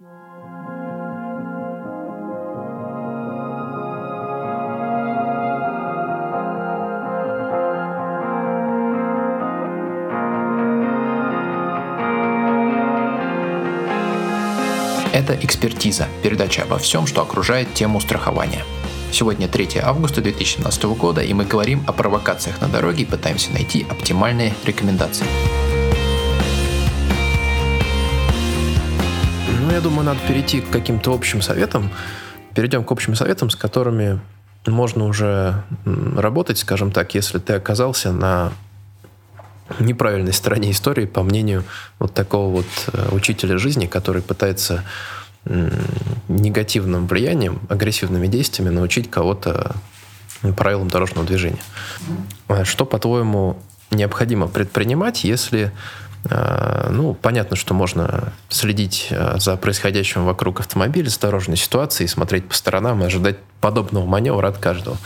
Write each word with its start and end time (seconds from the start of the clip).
Это 0.00 0.08
«Экспертиза»– 15.42 16.08
передача 16.22 16.62
обо 16.62 16.78
всем, 16.78 17.06
что 17.06 17.20
окружает 17.20 17.74
тему 17.74 18.00
страхования. 18.00 18.64
Сегодня 19.12 19.48
3 19.48 19.80
августа 19.82 20.22
2017 20.22 20.84
года, 20.84 21.20
и 21.20 21.34
мы 21.34 21.44
говорим 21.44 21.84
о 21.86 21.92
провокациях 21.92 22.62
на 22.62 22.68
дороге 22.68 23.02
и 23.02 23.06
пытаемся 23.06 23.52
найти 23.52 23.84
оптимальные 23.90 24.54
рекомендации. 24.64 25.26
Я 29.80 29.84
думаю, 29.84 30.04
надо 30.04 30.20
перейти 30.28 30.60
к 30.60 30.68
каким-то 30.68 31.14
общим 31.14 31.40
советам. 31.40 31.90
Перейдем 32.54 32.84
к 32.84 32.92
общим 32.92 33.14
советам, 33.14 33.48
с 33.48 33.56
которыми 33.56 34.20
можно 34.66 35.06
уже 35.06 35.64
работать, 35.86 36.58
скажем 36.58 36.92
так, 36.92 37.14
если 37.14 37.38
ты 37.38 37.54
оказался 37.54 38.12
на 38.12 38.52
неправильной 39.78 40.34
стороне 40.34 40.70
истории, 40.70 41.06
по 41.06 41.22
мнению 41.22 41.64
вот 41.98 42.12
такого 42.12 42.56
вот 42.56 42.66
э, 42.92 43.08
учителя 43.12 43.56
жизни, 43.56 43.86
который 43.86 44.20
пытается 44.20 44.84
негативным 46.28 47.06
влиянием, 47.06 47.62
агрессивными 47.70 48.26
действиями 48.26 48.68
научить 48.68 49.08
кого-то 49.08 49.74
правилам 50.58 50.88
дорожного 50.88 51.26
движения. 51.26 51.62
А 52.48 52.66
что, 52.66 52.84
по-твоему, 52.84 53.56
необходимо 53.90 54.48
предпринимать, 54.48 55.24
если 55.24 55.62
э, 55.62 55.70
ну, 56.90 57.14
понятно, 57.14 57.56
что 57.56 57.72
можно 57.72 58.32
следить 58.48 59.08
э, 59.10 59.38
за 59.38 59.56
происходящим 59.56 60.24
вокруг 60.24 60.60
автомобиля, 60.60 61.08
с 61.08 61.18
дорожной 61.18 61.56
ситуацией, 61.56 62.08
смотреть 62.08 62.46
по 62.46 62.54
сторонам 62.54 63.02
и 63.02 63.06
ожидать 63.06 63.38
подобного 63.60 64.04
маневра 64.04 64.48
от 64.48 64.58
каждого. 64.58 64.98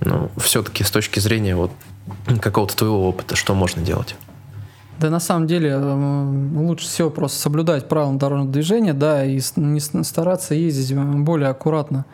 Но 0.00 0.30
все-таки 0.36 0.84
с 0.84 0.90
точки 0.90 1.18
зрения 1.18 1.56
вот 1.56 1.72
какого-то 2.40 2.76
твоего 2.76 3.08
опыта, 3.08 3.34
что 3.34 3.54
можно 3.54 3.82
делать? 3.82 4.14
Да, 5.00 5.10
на 5.10 5.20
самом 5.20 5.46
деле 5.46 5.70
э, 5.70 6.58
лучше 6.58 6.86
всего 6.86 7.10
просто 7.10 7.38
соблюдать 7.38 7.88
правила 7.88 8.14
дорожного 8.14 8.50
движения, 8.50 8.92
да, 8.92 9.24
и 9.24 9.40
не 9.56 9.80
стараться 9.80 10.54
ездить 10.54 10.96
более 10.96 11.48
аккуратно 11.48 12.04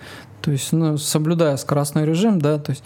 то 0.43 0.51
есть 0.51 0.73
ну, 0.73 0.99
соблюдая 0.99 1.57
скоростной 1.57 2.05
режим, 2.05 2.41
да, 2.41 2.59
то 2.59 2.73
есть 2.73 2.83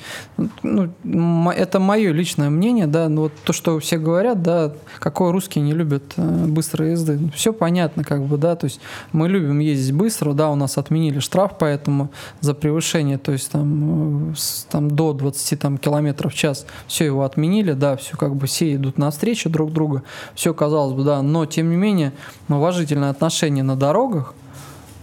ну, 0.62 1.50
это 1.50 1.80
мое 1.80 2.12
личное 2.12 2.50
мнение, 2.50 2.86
да, 2.86 3.08
но 3.08 3.22
вот 3.22 3.32
то, 3.44 3.52
что 3.52 3.78
все 3.80 3.98
говорят, 3.98 4.42
да, 4.42 4.72
какой 4.98 5.30
русский 5.30 5.60
не 5.60 5.72
любит 5.72 6.12
э, 6.16 6.46
быстрой 6.46 6.92
езды, 6.92 7.18
все 7.34 7.52
понятно, 7.52 8.04
как 8.04 8.22
бы, 8.22 8.36
да, 8.36 8.56
то 8.56 8.66
есть 8.66 8.80
мы 9.12 9.28
любим 9.28 9.58
ездить 9.60 9.94
быстро, 9.94 10.34
да, 10.34 10.50
у 10.50 10.54
нас 10.54 10.76
отменили 10.76 11.18
штраф, 11.18 11.52
поэтому 11.58 12.10
за 12.40 12.54
превышение, 12.54 13.16
то 13.16 13.32
есть 13.32 13.50
там, 13.50 14.32
э, 14.32 14.34
там 14.70 14.90
до 14.90 15.14
20 15.14 15.58
там, 15.58 15.78
километров 15.78 16.34
в 16.34 16.36
час 16.36 16.66
все 16.86 17.06
его 17.06 17.24
отменили, 17.24 17.72
да, 17.72 17.96
все 17.96 18.16
как 18.16 18.36
бы 18.36 18.46
все 18.46 18.74
идут 18.74 18.98
навстречу 18.98 19.48
друг 19.48 19.72
друга, 19.72 20.02
все 20.34 20.52
казалось 20.52 20.94
бы, 20.94 21.04
да, 21.04 21.22
но 21.22 21.46
тем 21.46 21.70
не 21.70 21.76
менее 21.76 22.12
уважительное 22.48 23.10
отношение 23.10 23.64
на 23.64 23.76
дорогах, 23.76 24.34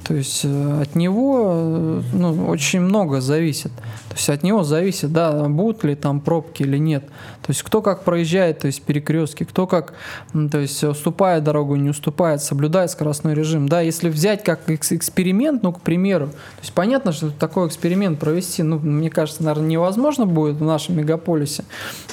то 0.03 0.13
есть 0.15 0.41
э, 0.43 0.81
от 0.81 0.95
него 0.95 1.53
э, 1.53 2.01
ну, 2.13 2.47
очень 2.47 2.81
много 2.81 3.21
зависит. 3.21 3.71
То 4.09 4.15
есть 4.15 4.29
от 4.29 4.43
него 4.43 4.63
зависит, 4.63 5.13
да, 5.13 5.31
будут 5.47 5.83
ли 5.83 5.95
там 5.95 6.19
пробки 6.19 6.63
или 6.63 6.77
нет. 6.77 7.05
То 7.41 7.49
есть 7.49 7.63
кто 7.63 7.81
как 7.81 8.03
проезжает, 8.03 8.59
то 8.59 8.67
есть 8.67 8.81
перекрестки, 8.83 9.43
кто 9.43 9.65
как, 9.65 9.93
то 10.51 10.59
есть 10.59 10.83
уступает 10.83 11.43
дорогу, 11.43 11.75
не 11.75 11.89
уступает, 11.89 12.41
соблюдает 12.41 12.91
скоростной 12.91 13.33
режим. 13.33 13.67
Да, 13.67 13.81
если 13.81 14.09
взять 14.09 14.43
как 14.43 14.69
эксперимент, 14.69 15.63
ну, 15.63 15.71
к 15.71 15.81
примеру, 15.81 16.27
то 16.27 16.61
есть 16.61 16.73
понятно, 16.73 17.11
что 17.11 17.31
такой 17.31 17.67
эксперимент 17.67 18.19
провести, 18.19 18.61
ну, 18.63 18.79
мне 18.79 19.09
кажется, 19.09 19.43
наверное, 19.43 19.69
невозможно 19.69 20.25
будет 20.25 20.57
в 20.57 20.63
нашем 20.63 20.97
мегаполисе. 20.97 21.63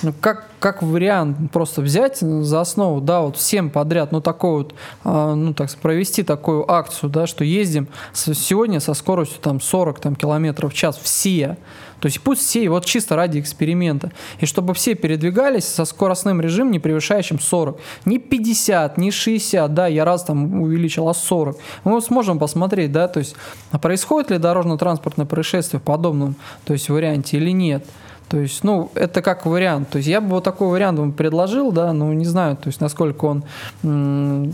Ну, 0.02 0.14
как, 0.20 0.49
как 0.60 0.82
вариант 0.82 1.50
просто 1.52 1.80
взять 1.80 2.18
за 2.18 2.60
основу, 2.60 3.00
да, 3.00 3.22
вот 3.22 3.36
всем 3.36 3.70
подряд, 3.70 4.12
ну, 4.12 4.20
такой 4.20 4.64
вот, 4.64 4.74
а, 5.04 5.34
ну, 5.34 5.54
так 5.54 5.70
провести 5.76 6.22
такую 6.22 6.70
акцию, 6.70 7.10
да, 7.10 7.26
что 7.26 7.44
ездим 7.44 7.88
сегодня 8.12 8.78
со 8.78 8.94
скоростью 8.94 9.40
там 9.40 9.60
40 9.60 10.00
там, 10.00 10.14
километров 10.14 10.72
в 10.72 10.76
час 10.76 10.98
все. 11.02 11.56
То 12.00 12.06
есть 12.06 12.20
пусть 12.22 12.42
все, 12.42 12.68
вот 12.70 12.86
чисто 12.86 13.14
ради 13.14 13.40
эксперимента. 13.40 14.10
И 14.38 14.46
чтобы 14.46 14.72
все 14.74 14.94
передвигались 14.94 15.66
со 15.66 15.84
скоростным 15.84 16.40
режимом, 16.40 16.72
не 16.72 16.78
превышающим 16.78 17.38
40. 17.38 17.78
Не 18.06 18.18
50, 18.18 18.96
не 18.96 19.10
60, 19.10 19.74
да, 19.74 19.86
я 19.86 20.04
раз 20.04 20.24
там 20.24 20.62
увеличил, 20.62 21.08
а 21.08 21.14
40. 21.14 21.58
Мы 21.84 22.00
сможем 22.00 22.38
посмотреть, 22.38 22.90
да, 22.92 23.06
то 23.06 23.18
есть 23.18 23.34
а 23.70 23.78
происходит 23.78 24.30
ли 24.30 24.38
дорожно-транспортное 24.38 25.26
происшествие 25.26 25.80
в 25.80 25.82
подобном 25.82 26.36
то 26.64 26.72
есть, 26.72 26.88
варианте 26.88 27.36
или 27.36 27.50
нет. 27.50 27.84
То 28.30 28.38
есть, 28.38 28.62
ну, 28.62 28.92
это 28.94 29.22
как 29.22 29.44
вариант. 29.44 29.90
То 29.90 29.98
есть 29.98 30.08
я 30.08 30.20
бы 30.20 30.28
вот 30.28 30.44
такой 30.44 30.68
вариант 30.68 31.00
вам 31.00 31.12
предложил, 31.12 31.72
да, 31.72 31.92
но 31.92 32.12
не 32.14 32.24
знаю, 32.24 32.56
то 32.56 32.68
есть 32.68 32.80
насколько 32.80 33.24
он 33.24 33.42
э, 33.82 34.52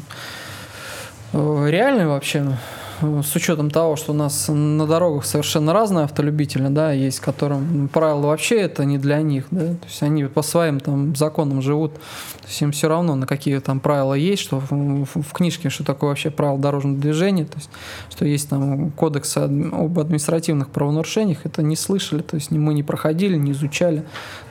реальный 1.69 2.07
вообще 2.07 2.57
с 3.01 3.37
учетом 3.37 3.71
того, 3.71 3.97
что 3.97 4.13
у 4.13 4.15
нас 4.15 4.49
на 4.49 4.87
дорогах 4.87 5.25
совершенно 5.25 5.73
разные 5.73 6.05
автолюбители, 6.05 6.69
да, 6.69 6.93
есть, 6.93 7.21
которым 7.21 7.89
правила 7.89 8.29
вообще 8.29 8.61
это 8.61 8.85
не 8.85 8.99
для 8.99 9.21
них, 9.23 9.47
да, 9.51 9.75
то 9.75 9.87
есть 9.87 10.03
они 10.03 10.25
по 10.25 10.43
своим 10.43 10.81
там 10.81 11.15
законам 11.15 11.63
живут, 11.63 11.95
то 11.95 12.49
есть 12.49 12.61
им 12.63 12.73
все 12.73 12.89
равно, 12.89 13.15
на 13.15 13.27
какие 13.27 13.59
там 13.59 13.81
правила 13.81 14.15
есть, 14.15 14.43
что 14.43 14.61
в, 14.61 14.71
в, 14.71 15.23
в 15.23 15.33
книжке, 15.33 15.69
что 15.69 15.85
такое 15.85 16.11
вообще 16.11 16.31
правила 16.31 16.59
дорожного 16.59 16.99
движения, 16.99 17.45
то 17.45 17.57
есть 17.57 17.71
что 18.11 18.25
есть 18.25 18.49
там 18.49 18.91
кодекс 18.93 19.37
об 19.37 19.99
административных 19.99 20.71
правонарушениях, 20.71 21.45
это 21.45 21.63
не 21.63 21.77
слышали, 21.77 22.23
то 22.23 22.37
есть 22.37 22.51
мы 22.51 22.75
не 22.75 22.83
проходили, 22.83 23.37
не 23.37 23.53
изучали, 23.53 24.05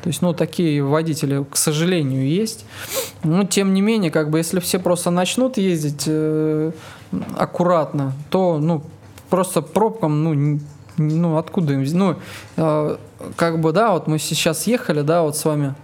то 0.05 0.09
есть, 0.09 0.22
ну, 0.22 0.34
такие 0.34 0.84
водители, 0.84 1.44
к 1.50 1.57
сожалению, 1.57 2.28
есть, 2.28 2.63
но 3.23 3.44
тем 3.44 3.73
не 3.73 3.81
менее, 3.81 4.11
как 4.11 4.29
бы, 4.29 4.38
если 4.38 4.59
все 4.59 4.78
просто 4.78 5.09
начнут 5.09 5.57
ездить 5.57 6.03
э, 6.05 6.72
аккуратно, 7.37 8.13
то 8.29 8.57
ну, 8.59 8.83
просто 9.29 9.61
пробкам, 9.61 10.23
ну, 10.23 10.59
ну 10.97 11.37
откуда 11.37 11.73
им, 11.73 11.85
ну, 11.97 12.15
э, 12.57 12.97
как 13.35 13.59
бы, 13.59 13.71
да, 13.71 13.91
вот 13.91 14.07
мы 14.07 14.19
сейчас 14.19 14.67
ехали, 14.67 15.01
да, 15.01 15.21
вот 15.23 15.37
с 15.37 15.45
вами 15.45 15.75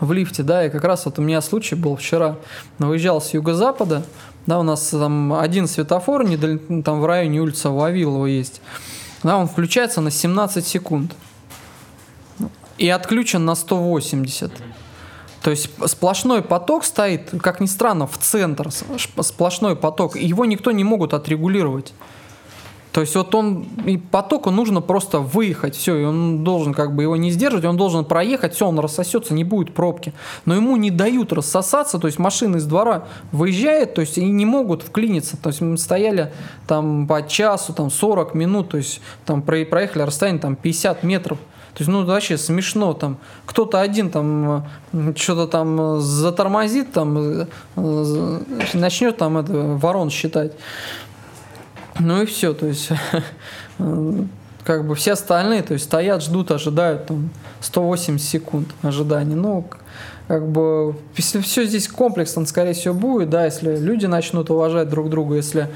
в 0.00 0.12
лифте, 0.12 0.42
да, 0.42 0.66
и 0.66 0.70
как 0.70 0.84
раз 0.84 1.04
вот 1.04 1.18
у 1.18 1.22
меня 1.22 1.40
случай 1.40 1.74
был 1.74 1.96
вчера, 1.96 2.36
выезжал 2.78 3.20
с 3.20 3.32
юго-запада, 3.32 4.02
да, 4.46 4.58
у 4.58 4.62
нас 4.62 4.88
там 4.88 5.34
один 5.34 5.66
светофор, 5.66 6.24
недаль... 6.24 6.58
там 6.82 7.00
в 7.00 7.06
районе 7.06 7.40
улицы 7.40 7.68
Вавилова 7.68 8.26
есть, 8.26 8.60
да, 9.22 9.36
он 9.36 9.48
включается 9.48 10.00
на 10.00 10.10
17 10.10 10.66
секунд. 10.66 11.12
И 12.78 12.88
отключен 12.88 13.44
на 13.44 13.54
180. 13.54 14.50
То 15.42 15.50
есть 15.50 15.70
сплошной 15.86 16.42
поток 16.42 16.84
стоит, 16.84 17.30
как 17.40 17.60
ни 17.60 17.66
странно, 17.66 18.06
в 18.06 18.16
центр, 18.18 18.70
сплошной 18.70 19.76
поток, 19.76 20.16
его 20.16 20.44
никто 20.44 20.70
не 20.70 20.84
могут 20.84 21.14
отрегулировать. 21.14 21.92
То 22.92 23.00
есть 23.00 23.16
вот 23.16 23.34
он, 23.34 23.64
и 23.86 23.96
потоку 23.96 24.50
нужно 24.50 24.82
просто 24.82 25.18
выехать, 25.18 25.74
все, 25.74 25.96
и 25.96 26.04
он 26.04 26.44
должен 26.44 26.74
как 26.74 26.94
бы 26.94 27.02
его 27.02 27.16
не 27.16 27.30
сдерживать, 27.30 27.64
он 27.64 27.78
должен 27.78 28.04
проехать, 28.04 28.54
все, 28.54 28.68
он 28.68 28.78
рассосется, 28.78 29.32
не 29.32 29.44
будет 29.44 29.72
пробки. 29.72 30.12
Но 30.44 30.54
ему 30.54 30.76
не 30.76 30.90
дают 30.90 31.32
рассосаться, 31.32 31.98
то 31.98 32.06
есть 32.06 32.18
машина 32.18 32.56
из 32.56 32.66
двора 32.66 33.04
выезжает, 33.32 33.94
то 33.94 34.02
есть 34.02 34.18
и 34.18 34.24
не 34.24 34.44
могут 34.44 34.82
вклиниться. 34.82 35.38
То 35.38 35.48
есть 35.48 35.62
мы 35.62 35.78
стояли 35.78 36.34
там 36.66 37.06
по 37.06 37.26
часу, 37.26 37.72
там 37.72 37.90
40 37.90 38.34
минут, 38.34 38.68
то 38.68 38.76
есть 38.76 39.00
там 39.24 39.40
проехали 39.40 40.02
расстояние 40.02 40.42
там 40.42 40.54
50 40.54 41.02
метров. 41.02 41.38
То 41.74 41.80
есть, 41.80 41.88
ну, 41.88 42.04
вообще 42.04 42.36
смешно 42.36 42.92
там. 42.92 43.16
Кто-то 43.46 43.80
один 43.80 44.10
там 44.10 44.66
что-то 45.16 45.46
там 45.46 46.00
затормозит, 46.00 46.92
там 46.92 47.46
э, 47.76 48.40
начнет 48.74 49.16
там 49.16 49.38
это, 49.38 49.52
ворон 49.52 50.10
считать. 50.10 50.52
Ну 51.98 52.22
и 52.22 52.26
все, 52.26 52.52
то 52.52 52.66
есть 52.66 52.90
как 54.64 54.86
бы 54.86 54.94
все 54.94 55.12
остальные, 55.12 55.62
то 55.62 55.72
есть 55.72 55.86
стоят, 55.86 56.22
ждут, 56.22 56.50
ожидают 56.50 57.06
там 57.06 57.30
180 57.60 58.20
секунд 58.20 58.68
ожидания. 58.82 59.34
Ну, 59.34 59.66
как 60.28 60.48
бы, 60.48 60.94
если 61.16 61.40
все 61.40 61.64
здесь 61.64 61.88
комплексно, 61.88 62.46
скорее 62.46 62.72
всего, 62.72 62.94
будет, 62.94 63.30
да, 63.30 63.44
если 63.44 63.76
люди 63.76 64.06
начнут 64.06 64.50
уважать 64.50 64.88
друг 64.88 65.10
друга, 65.10 65.36
если 65.36 65.68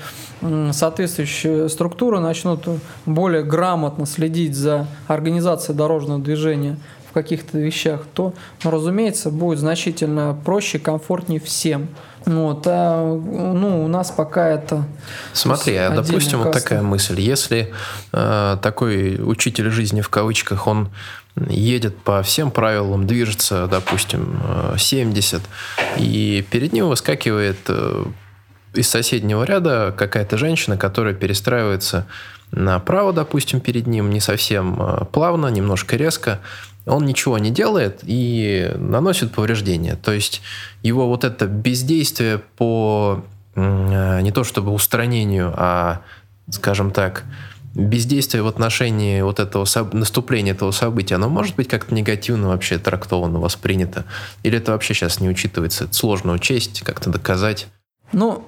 соответствующие 0.73 1.69
структуры 1.69 2.21
начнут 2.21 2.67
более 3.05 3.43
грамотно 3.43 4.07
следить 4.07 4.55
за 4.55 4.87
организацией 5.09 5.77
дорожного 5.77 6.21
движения 6.21 6.79
в 7.11 7.13
каких-то 7.13 7.59
вещах, 7.59 8.03
то, 8.15 8.35
ну, 8.63 8.71
разумеется, 8.71 9.31
будет 9.31 9.59
значительно 9.59 10.37
проще, 10.45 10.79
комфортнее 10.79 11.41
всем. 11.41 11.89
Вот, 12.25 12.65
а, 12.67 13.05
ну, 13.05 13.85
у 13.85 13.89
нас 13.89 14.11
пока 14.11 14.49
это... 14.49 14.85
Смотри, 15.33 15.77
а 15.77 15.91
допустим, 15.91 16.43
каста. 16.43 16.45
вот 16.45 16.53
такая 16.53 16.83
мысль. 16.83 17.21
Если 17.21 17.73
э, 18.13 18.57
такой 18.61 19.21
учитель 19.23 19.71
жизни 19.71 20.01
в 20.01 20.09
кавычках, 20.09 20.67
он 20.67 20.89
едет 21.49 21.97
по 21.99 22.23
всем 22.23 22.51
правилам, 22.51 23.07
движется, 23.07 23.67
допустим, 23.67 24.41
70, 24.77 25.43
э, 25.43 26.01
и 26.01 26.45
перед 26.51 26.73
ним 26.73 26.89
выскакивает 26.89 27.59
э, 27.69 28.05
из 28.75 28.89
соседнего 28.89 29.45
ряда 29.45 29.95
какая-то 29.97 30.39
женщина, 30.39 30.77
которая 30.77 31.15
перестраивается 31.15 32.07
направо, 32.53 33.13
допустим, 33.13 33.61
перед 33.61 33.87
ним, 33.87 34.11
не 34.11 34.21
совсем 34.21 34.81
э, 34.81 35.05
плавно, 35.13 35.49
немножко 35.49 35.97
резко, 35.97 36.41
он 36.87 37.05
ничего 37.05 37.37
не 37.39 37.51
делает 37.51 38.01
и 38.03 38.73
наносит 38.77 39.33
повреждения. 39.33 39.97
То 39.97 40.13
есть 40.13 40.41
его 40.83 41.09
вот 41.09 41.25
это 41.25 41.47
бездействие 41.47 42.39
по 42.57 43.25
не 43.57 44.31
то 44.33 44.45
чтобы 44.45 44.71
устранению, 44.71 45.51
а, 45.57 46.03
скажем 46.51 46.91
так, 46.91 47.25
бездействие 47.77 48.43
в 48.43 48.47
отношении 48.47 49.21
вот 49.21 49.39
этого 49.39 49.67
наступления 49.93 50.53
этого 50.53 50.71
события, 50.71 51.17
оно 51.17 51.29
может 51.29 51.57
быть 51.57 51.69
как-то 51.69 51.95
негативно 51.95 52.49
вообще 52.49 52.79
трактовано, 52.79 53.39
воспринято? 53.39 54.05
Или 54.43 54.59
это 54.59 54.73
вообще 54.73 54.95
сейчас 54.95 55.21
не 55.21 55.29
учитывается? 55.29 55.85
Это 55.85 55.95
сложно 55.95 56.33
учесть, 56.33 56.81
как-то 56.81 57.11
доказать? 57.11 57.69
Ну, 58.13 58.45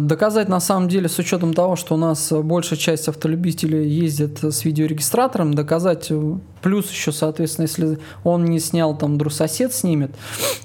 доказать 0.00 0.48
на 0.48 0.60
самом 0.60 0.88
деле, 0.88 1.08
с 1.08 1.18
учетом 1.18 1.52
того, 1.52 1.74
что 1.74 1.94
у 1.94 1.96
нас 1.96 2.32
большая 2.32 2.78
часть 2.78 3.08
автолюбителей 3.08 3.88
ездит 3.88 4.42
с 4.42 4.64
видеорегистратором, 4.64 5.52
доказать 5.52 6.06
э, 6.10 6.36
плюс 6.62 6.90
еще, 6.90 7.10
соответственно, 7.10 7.64
если 7.64 7.98
он 8.22 8.44
не 8.44 8.60
снял, 8.60 8.96
там, 8.96 9.14
вдруг 9.14 9.32
сосед 9.32 9.74
снимет, 9.74 10.14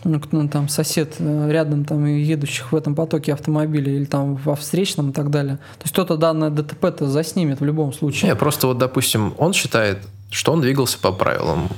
ну, 0.03 0.21
ну, 0.31 0.47
там, 0.47 0.69
сосед 0.69 1.15
э, 1.17 1.49
рядом, 1.51 1.85
там, 1.85 2.05
едущих 2.05 2.71
в 2.71 2.75
этом 2.75 2.93
потоке 2.93 3.33
автомобилей 3.33 3.95
или 3.95 4.05
там 4.05 4.35
во 4.35 4.55
встречном 4.55 5.09
и 5.09 5.13
так 5.13 5.31
далее. 5.31 5.57
То 5.79 5.83
есть 5.83 5.93
кто-то 5.93 6.15
данное 6.15 6.51
ДТП-то 6.51 7.07
заснимет 7.07 7.61
в 7.61 7.65
любом 7.65 7.93
случае. 7.93 8.29
Не, 8.29 8.35
просто 8.35 8.67
вот, 8.67 8.77
допустим, 8.77 9.33
он 9.39 9.53
считает, 9.53 9.99
что 10.31 10.53
он 10.53 10.61
двигался 10.61 10.97
по 10.99 11.11
правилам. 11.11 11.69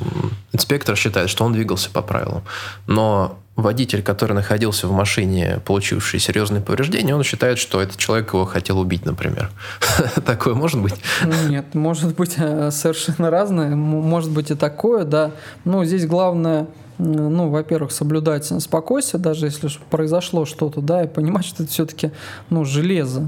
Инспектор 0.51 0.95
считает, 0.95 1.30
что 1.30 1.45
он 1.45 1.53
двигался 1.53 1.89
по 1.89 2.01
правилам. 2.01 2.44
Но 2.88 3.38
водитель, 3.56 4.01
который 4.01 4.33
находился 4.33 4.88
в 4.88 4.92
машине, 4.92 5.62
получивший 5.65 6.19
серьезные 6.19 6.62
повреждения, 6.62 7.15
он 7.15 7.24
считает, 7.24 7.57
что 7.59 7.81
этот 7.81 7.98
человек 7.98 8.33
его 8.33 8.45
хотел 8.45 8.80
убить, 8.80 9.06
например. 9.06 9.50
Такое 10.25 10.53
может 10.53 10.81
быть? 10.81 10.95
Нет, 11.48 11.74
может 11.74 12.15
быть 12.15 12.36
э, 12.38 12.71
совершенно 12.71 13.30
разное. 13.30 13.75
Может 13.75 14.31
быть 14.31 14.51
и 14.51 14.56
такое, 14.56 15.04
да. 15.06 15.31
Но 15.63 15.86
здесь 15.86 16.06
главное 16.06 16.68
ну, 16.97 17.50
во-первых, 17.50 17.92
соблюдать 17.92 18.45
спокойствие, 18.62 19.19
даже 19.19 19.47
если 19.47 19.69
произошло 19.89 20.45
что-то, 20.45 20.81
да, 20.81 21.04
и 21.04 21.07
понимать, 21.07 21.45
что 21.45 21.63
это 21.63 21.71
все-таки, 21.71 22.12
ну, 22.51 22.63
железо. 22.63 23.27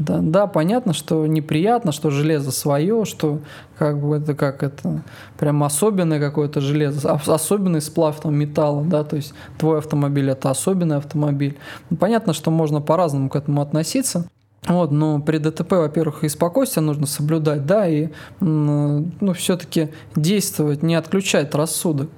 Да, 0.00 0.20
да, 0.22 0.46
понятно, 0.46 0.94
что 0.94 1.26
неприятно, 1.26 1.92
что 1.92 2.08
железо 2.08 2.52
свое, 2.52 3.04
что 3.04 3.40
как 3.76 4.00
бы 4.00 4.16
это 4.16 4.34
как 4.34 4.62
это 4.62 5.02
прям 5.38 5.62
особенное 5.62 6.18
какое-то 6.18 6.62
железо, 6.62 7.20
особенный 7.26 7.82
сплав 7.82 8.18
там 8.18 8.34
металла, 8.34 8.82
да, 8.82 9.04
то 9.04 9.16
есть 9.16 9.34
твой 9.58 9.76
автомобиль 9.76 10.30
это 10.30 10.48
особенный 10.48 10.96
автомобиль. 10.96 11.58
Ну, 11.90 11.98
понятно, 11.98 12.32
что 12.32 12.50
можно 12.50 12.80
по-разному 12.80 13.28
к 13.28 13.36
этому 13.36 13.60
относиться. 13.60 14.26
Вот, 14.66 14.90
но 14.90 15.20
при 15.20 15.36
ДТП, 15.36 15.72
во-первых, 15.72 16.24
и 16.24 16.30
спокойствие 16.30 16.82
нужно 16.82 17.06
соблюдать, 17.06 17.66
да, 17.66 17.86
и 17.86 18.08
ну, 18.40 19.34
все-таки 19.34 19.90
действовать, 20.16 20.82
не 20.82 20.94
отключать 20.94 21.54
рассудок. 21.54 22.08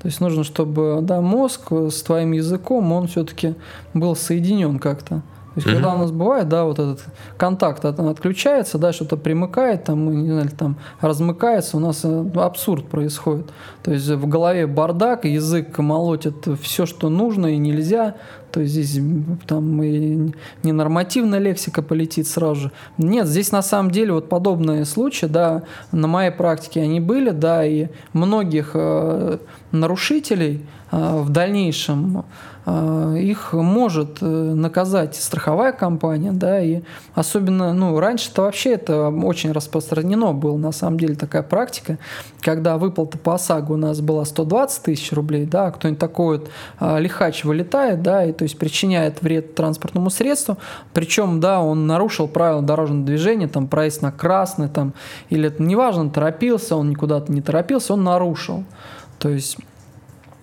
То 0.00 0.08
есть 0.08 0.22
нужно, 0.22 0.42
чтобы 0.42 1.00
да, 1.02 1.20
мозг 1.20 1.70
с 1.70 2.02
твоим 2.02 2.32
языком, 2.32 2.92
он 2.92 3.08
все-таки 3.08 3.56
был 3.92 4.16
соединен 4.16 4.78
как-то. 4.78 5.22
То 5.56 5.60
есть, 5.60 5.68
mm-hmm. 5.68 5.74
когда 5.74 5.94
у 5.94 5.98
нас 5.98 6.10
бывает, 6.10 6.48
да, 6.50 6.64
вот 6.64 6.78
этот 6.78 7.02
контакт 7.38 7.82
отключается, 7.82 8.76
да, 8.76 8.92
что-то 8.92 9.16
примыкает, 9.16 9.84
там, 9.84 10.22
не 10.22 10.30
знаю, 10.30 10.50
там 10.50 10.76
размыкается, 11.00 11.78
у 11.78 11.80
нас 11.80 12.02
э, 12.04 12.24
абсурд 12.34 12.88
происходит. 12.88 13.46
То 13.82 13.90
есть 13.90 14.06
в 14.06 14.28
голове 14.28 14.66
бардак, 14.66 15.24
язык 15.24 15.78
молотит 15.78 16.46
все, 16.60 16.84
что 16.84 17.08
нужно 17.08 17.46
и 17.46 17.56
нельзя. 17.56 18.16
То 18.52 18.60
есть 18.60 18.74
здесь 18.74 19.02
там 19.46 19.82
и 19.82 20.34
ненормативная 20.62 21.38
лексика 21.38 21.80
полетит 21.80 22.28
сразу 22.28 22.60
же. 22.60 22.72
Нет, 22.98 23.26
здесь 23.26 23.50
на 23.50 23.62
самом 23.62 23.90
деле 23.90 24.12
вот 24.12 24.28
подобные 24.28 24.84
случаи, 24.84 25.24
да, 25.24 25.62
на 25.90 26.06
моей 26.06 26.32
практике 26.32 26.82
они 26.82 27.00
были, 27.00 27.30
да, 27.30 27.64
и 27.64 27.88
многих 28.12 28.72
э, 28.74 29.38
нарушителей 29.72 30.66
в 30.90 31.30
дальнейшем 31.30 32.24
а, 32.68 33.14
их 33.14 33.52
может 33.52 34.18
э, 34.20 34.26
наказать 34.26 35.14
страховая 35.14 35.70
компания, 35.70 36.32
да, 36.32 36.60
и 36.60 36.82
особенно, 37.14 37.72
ну, 37.72 38.00
раньше-то 38.00 38.42
вообще 38.42 38.72
это 38.72 39.08
очень 39.08 39.52
распространено 39.52 40.32
было, 40.32 40.56
на 40.56 40.72
самом 40.72 40.98
деле, 40.98 41.14
такая 41.14 41.44
практика, 41.44 41.98
когда 42.40 42.76
выплата 42.76 43.18
по 43.18 43.34
ОСАГО 43.34 43.72
у 43.72 43.76
нас 43.76 44.00
была 44.00 44.24
120 44.24 44.82
тысяч 44.82 45.12
рублей, 45.12 45.46
да, 45.46 45.70
кто-нибудь 45.70 46.00
такой 46.00 46.38
вот 46.38 46.50
а, 46.80 46.98
лихач 46.98 47.44
вылетает, 47.44 48.02
да, 48.02 48.24
и 48.24 48.32
то 48.32 48.42
есть 48.42 48.58
причиняет 48.58 49.22
вред 49.22 49.54
транспортному 49.54 50.10
средству, 50.10 50.58
причем, 50.92 51.38
да, 51.38 51.60
он 51.60 51.86
нарушил 51.86 52.26
правила 52.26 52.62
дорожного 52.62 53.06
движения, 53.06 53.46
там, 53.46 53.68
проезд 53.68 54.02
на 54.02 54.10
красный, 54.10 54.68
там, 54.68 54.92
или, 55.30 55.54
неважно, 55.60 56.10
торопился, 56.10 56.74
он 56.74 56.90
никуда-то 56.90 57.30
не 57.30 57.42
торопился, 57.42 57.92
он 57.92 58.02
нарушил, 58.02 58.64
то 59.20 59.28
есть 59.28 59.56
Э, 59.58 59.75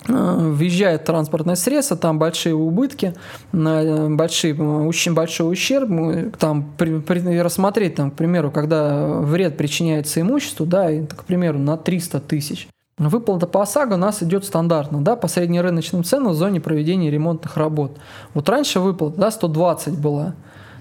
въезжает 0.08 1.06
транспортное 1.06 1.56
средство, 1.56 1.96
там 1.96 2.20
большие 2.20 2.56
убытки, 2.56 3.14
большие, 3.52 4.56
очень 4.56 5.14
большой 5.14 5.52
ущерб, 5.52 5.90
там 6.38 6.74
при, 6.78 7.00
при, 7.00 7.40
рассмотреть, 7.40 7.96
там, 7.96 8.12
к 8.12 8.16
примеру, 8.16 8.52
когда 8.52 9.08
вред 9.08 9.58
причиняется 9.58 10.22
имуществу, 10.22 10.66
да, 10.66 10.92
и, 10.92 11.06
к 11.06 11.24
примеру, 11.24 11.60
на 11.60 11.78
300 11.78 12.20
тысяч. 12.20 12.68
Выплата 12.98 13.48
по 13.48 13.64
ОСАГО 13.64 13.96
у 13.96 13.98
нас 13.98 14.22
идет 14.22 14.46
стандартно, 14.46 15.02
да, 15.02 15.16
по 15.16 15.28
среднерыночным 15.28 16.04
ценам 16.04 16.34
в 16.34 16.36
зоне 16.36 16.62
проведения 16.62 17.10
ремонтных 17.10 17.58
работ. 17.58 17.98
Вот 18.34 18.48
раньше 18.50 18.80
выплата, 18.80 19.20
да, 19.20 19.32
120 19.32 20.00
была. 20.00 20.36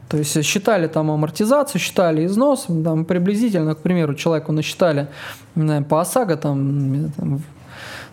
То 0.08 0.18
есть 0.18 0.44
считали 0.44 0.88
там 0.88 1.10
амортизацию, 1.10 1.80
считали 1.80 2.26
износ, 2.26 2.66
там 2.66 3.06
приблизительно, 3.06 3.74
к 3.74 3.78
примеру, 3.78 4.14
человеку 4.14 4.52
насчитали 4.52 5.08
по 5.88 6.02
ОСАГО 6.02 6.36
там, 6.36 7.06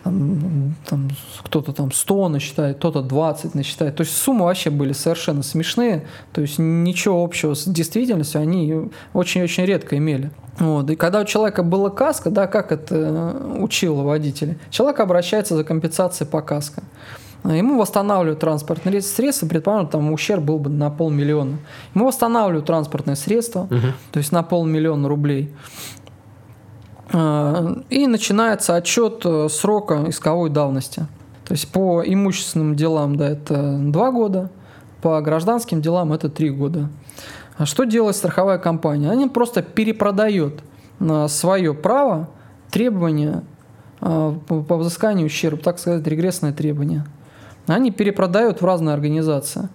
там 0.04 0.74
там, 0.86 1.08
кто-то 1.42 1.72
там 1.72 1.92
100 1.92 2.28
насчитает, 2.28 2.76
кто-то 2.78 3.02
20 3.02 3.54
насчитает. 3.54 3.96
То 3.96 4.02
есть 4.02 4.16
суммы 4.16 4.44
вообще 4.44 4.70
были 4.70 4.92
совершенно 4.92 5.42
смешные, 5.42 6.06
то 6.32 6.40
есть 6.40 6.58
ничего 6.58 7.22
общего 7.22 7.54
с 7.54 7.64
действительностью 7.64 8.40
они 8.40 8.90
очень-очень 9.12 9.64
редко 9.64 9.96
имели. 9.96 10.30
Вот. 10.58 10.90
И 10.90 10.96
когда 10.96 11.20
у 11.20 11.24
человека 11.24 11.62
была 11.62 11.90
каска, 11.90 12.30
да, 12.30 12.46
как 12.46 12.70
это 12.72 12.94
э, 12.94 13.56
учило 13.60 14.02
водителя, 14.02 14.58
человек 14.70 15.00
обращается 15.00 15.56
за 15.56 15.64
компенсацией 15.64 16.28
по 16.28 16.42
каско. 16.42 16.82
Ему 17.44 17.78
восстанавливают 17.78 18.40
транспортные 18.40 19.00
средства, 19.00 19.46
предположим, 19.46 19.88
там 19.88 20.12
ущерб 20.12 20.42
был 20.42 20.58
бы 20.58 20.68
на 20.68 20.90
полмиллиона. 20.90 21.56
Ему 21.94 22.06
восстанавливают 22.06 22.66
транспортное 22.66 23.14
средство, 23.14 23.62
угу. 23.62 23.94
то 24.12 24.18
есть 24.18 24.30
на 24.30 24.42
полмиллиона 24.42 25.08
рублей. 25.08 25.50
А, 27.12 27.82
и 27.88 28.06
начинается 28.06 28.76
отчет 28.76 29.22
э, 29.24 29.48
срока 29.48 30.04
исковой 30.08 30.50
давности. 30.50 31.06
То 31.44 31.52
есть 31.52 31.70
по 31.72 32.02
имущественным 32.04 32.76
делам 32.76 33.16
да, 33.16 33.28
это 33.28 33.78
2 33.78 34.10
года, 34.12 34.50
по 35.02 35.20
гражданским 35.20 35.82
делам 35.82 36.12
это 36.12 36.28
3 36.28 36.50
года. 36.50 36.88
А 37.56 37.66
что 37.66 37.84
делает 37.84 38.16
страховая 38.16 38.58
компания? 38.58 39.10
Они 39.10 39.28
просто 39.28 39.62
перепродает 39.62 40.60
свое 41.28 41.74
право 41.74 42.28
требования 42.70 43.42
по 44.00 44.76
взысканию 44.76 45.26
ущерба, 45.26 45.62
так 45.62 45.78
сказать, 45.78 46.06
регрессное 46.06 46.52
требование. 46.52 47.04
Они 47.66 47.90
перепродают 47.90 48.62
в 48.62 48.64
разные 48.64 48.94
организации. 48.94 49.68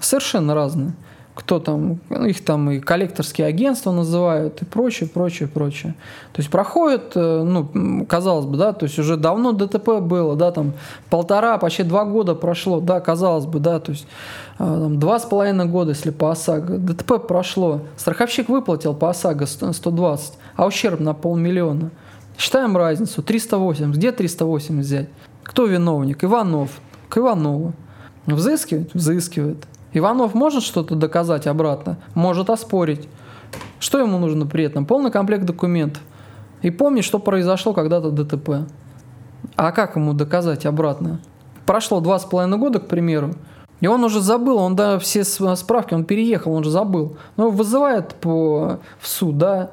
Совершенно 0.00 0.54
разные 0.54 0.92
кто 1.34 1.58
там, 1.60 1.98
ну, 2.10 2.26
их 2.26 2.44
там 2.44 2.70
и 2.70 2.78
коллекторские 2.78 3.46
агентства 3.46 3.90
называют 3.90 4.60
и 4.60 4.64
прочее, 4.66 5.08
прочее, 5.08 5.48
прочее. 5.48 5.94
То 6.32 6.40
есть 6.40 6.50
проходит, 6.50 7.12
э, 7.14 7.42
ну, 7.42 8.04
казалось 8.06 8.44
бы, 8.44 8.58
да, 8.58 8.74
то 8.74 8.84
есть 8.84 8.98
уже 8.98 9.16
давно 9.16 9.52
ДТП 9.52 10.00
было, 10.00 10.36
да, 10.36 10.50
там 10.52 10.74
полтора, 11.08 11.56
почти 11.56 11.84
два 11.84 12.04
года 12.04 12.34
прошло, 12.34 12.80
да, 12.80 13.00
казалось 13.00 13.46
бы, 13.46 13.60
да, 13.60 13.80
то 13.80 13.92
есть 13.92 14.06
э, 14.58 14.64
там, 14.64 14.98
два 14.98 15.18
с 15.18 15.24
половиной 15.24 15.66
года, 15.66 15.90
если 15.90 16.10
по 16.10 16.30
ОСАГО, 16.30 16.76
ДТП 16.76 17.26
прошло, 17.26 17.80
страховщик 17.96 18.50
выплатил 18.50 18.94
по 18.94 19.08
ОСАГО 19.08 19.46
120, 19.46 20.34
а 20.56 20.66
ущерб 20.66 21.00
на 21.00 21.14
полмиллиона. 21.14 21.90
Считаем 22.36 22.76
разницу, 22.76 23.22
380, 23.22 23.96
где 23.96 24.12
380 24.12 24.84
взять? 24.84 25.08
Кто 25.44 25.64
виновник? 25.64 26.24
Иванов, 26.24 26.70
к 27.08 27.18
Иванову. 27.18 27.72
Взыскивает? 28.26 28.94
Взыскивает. 28.94 29.66
Иванов 29.92 30.34
может 30.34 30.62
что-то 30.62 30.94
доказать 30.94 31.46
обратно? 31.46 31.98
Может 32.14 32.50
оспорить. 32.50 33.08
Что 33.78 33.98
ему 33.98 34.18
нужно 34.18 34.46
при 34.46 34.64
этом? 34.64 34.86
Полный 34.86 35.10
комплект 35.10 35.44
документов. 35.44 36.02
И 36.62 36.70
помни, 36.70 37.00
что 37.00 37.18
произошло 37.18 37.72
когда-то 37.72 38.10
ДТП. 38.10 38.68
А 39.56 39.72
как 39.72 39.96
ему 39.96 40.14
доказать 40.14 40.64
обратно? 40.66 41.20
Прошло 41.66 42.00
два 42.00 42.18
с 42.18 42.24
половиной 42.24 42.58
года, 42.58 42.80
к 42.80 42.88
примеру, 42.88 43.34
и 43.82 43.88
он 43.88 44.04
уже 44.04 44.20
забыл, 44.20 44.58
он 44.58 44.76
да, 44.76 45.00
все 45.00 45.24
справки, 45.24 45.92
он 45.92 46.04
переехал, 46.04 46.52
он 46.52 46.62
же 46.62 46.70
забыл. 46.70 47.16
Но 47.36 47.50
вызывает 47.50 48.14
по, 48.14 48.78
в 49.00 49.08
суд, 49.08 49.38
да, 49.38 49.72